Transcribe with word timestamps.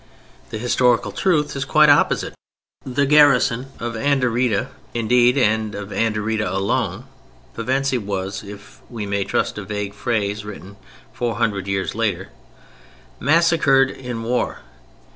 The 0.49 0.57
historical 0.57 1.11
truth 1.11 1.55
is 1.55 1.63
quite 1.63 1.87
opposite. 1.87 2.33
The 2.83 3.05
garrison 3.05 3.67
of 3.79 3.93
Anderida 3.95 4.69
indeed 4.95 5.37
and 5.37 5.75
of 5.75 5.89
Anderida 5.93 6.51
alone 6.51 7.03
(Pevensey) 7.53 7.99
was, 7.99 8.41
if 8.43 8.81
we 8.89 9.05
may 9.05 9.23
trust 9.25 9.59
a 9.59 9.63
vague 9.63 9.93
phrase 9.93 10.43
written 10.43 10.77
four 11.13 11.35
hundred 11.35 11.67
years 11.67 11.93
later, 11.93 12.29
massacred 13.19 13.91
in 13.91 14.23
war. 14.23 14.61